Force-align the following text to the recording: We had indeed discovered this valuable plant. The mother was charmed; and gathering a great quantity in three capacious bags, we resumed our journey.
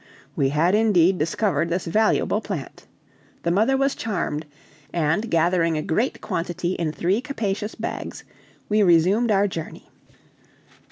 We 0.35 0.49
had 0.49 0.73
indeed 0.73 1.19
discovered 1.19 1.69
this 1.69 1.85
valuable 1.85 2.41
plant. 2.41 2.87
The 3.43 3.51
mother 3.51 3.77
was 3.77 3.93
charmed; 3.93 4.47
and 4.91 5.29
gathering 5.29 5.77
a 5.77 5.83
great 5.83 6.21
quantity 6.21 6.73
in 6.73 6.91
three 6.91 7.21
capacious 7.21 7.75
bags, 7.75 8.23
we 8.67 8.81
resumed 8.81 9.29
our 9.29 9.47
journey. 9.47 9.91